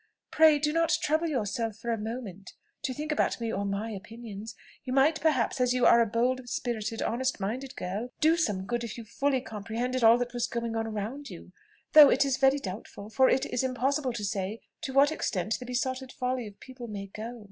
[0.31, 4.55] "Pray do not trouble yourself for a moment to think about me or my opinions.
[4.83, 8.83] You might, perhaps, as you are a bold spirited, honest minded girl, do some good
[8.83, 11.51] if you fully comprehended all that was going on around you;
[11.93, 15.67] though it is very doubtful, for it is impossible to say to what extent the
[15.67, 17.39] besotted folly of people may go.